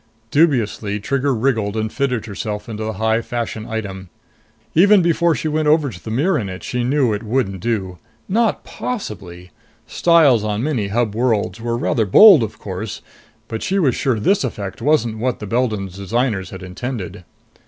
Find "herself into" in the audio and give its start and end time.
2.25-2.83